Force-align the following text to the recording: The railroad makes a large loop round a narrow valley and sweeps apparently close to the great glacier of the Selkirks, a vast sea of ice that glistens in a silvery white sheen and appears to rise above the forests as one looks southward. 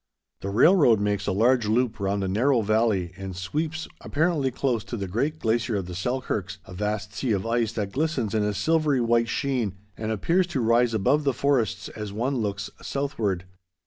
The 0.39 0.49
railroad 0.49 0.99
makes 0.99 1.27
a 1.27 1.31
large 1.31 1.67
loop 1.67 1.99
round 1.99 2.23
a 2.23 2.27
narrow 2.27 2.61
valley 2.61 3.11
and 3.17 3.35
sweeps 3.35 3.87
apparently 4.01 4.49
close 4.49 4.83
to 4.85 4.97
the 4.97 5.07
great 5.07 5.37
glacier 5.37 5.75
of 5.75 5.85
the 5.85 5.93
Selkirks, 5.93 6.57
a 6.65 6.73
vast 6.73 7.13
sea 7.13 7.33
of 7.33 7.45
ice 7.45 7.71
that 7.73 7.91
glistens 7.91 8.33
in 8.33 8.41
a 8.43 8.55
silvery 8.55 8.99
white 8.99 9.29
sheen 9.29 9.75
and 9.95 10.11
appears 10.11 10.47
to 10.47 10.59
rise 10.59 10.95
above 10.95 11.23
the 11.23 11.33
forests 11.33 11.87
as 11.89 12.11
one 12.11 12.37
looks 12.37 12.71
southward. 12.81 13.45